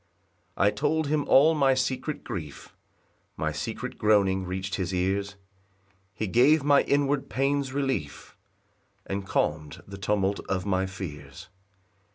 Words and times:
3 0.57 0.65
I 0.65 0.71
told 0.71 1.07
him 1.09 1.27
all 1.27 1.53
my 1.53 1.75
secret 1.75 2.23
grief, 2.23 2.73
My 3.37 3.51
secret 3.51 3.99
groaning 3.99 4.45
reach'd 4.47 4.73
his 4.73 4.91
ears; 4.95 5.35
He 6.15 6.25
gave 6.25 6.63
my 6.63 6.81
inward 6.81 7.29
pains 7.29 7.71
relief, 7.71 8.35
And 9.05 9.27
calm'd 9.27 9.83
the 9.87 9.99
tumult 9.99 10.39
of 10.49 10.65
my 10.65 10.87
fears. 10.87 11.49